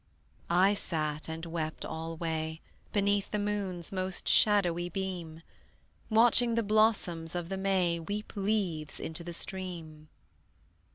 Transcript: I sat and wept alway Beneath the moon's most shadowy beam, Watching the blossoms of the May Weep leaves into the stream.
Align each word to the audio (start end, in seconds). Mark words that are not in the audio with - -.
I 0.49 0.73
sat 0.73 1.29
and 1.29 1.45
wept 1.45 1.85
alway 1.85 2.59
Beneath 2.91 3.29
the 3.29 3.37
moon's 3.37 3.91
most 3.91 4.27
shadowy 4.27 4.89
beam, 4.89 5.43
Watching 6.09 6.55
the 6.55 6.63
blossoms 6.63 7.35
of 7.35 7.49
the 7.49 7.57
May 7.57 7.99
Weep 7.99 8.33
leaves 8.35 8.99
into 8.99 9.23
the 9.23 9.31
stream. 9.33 10.09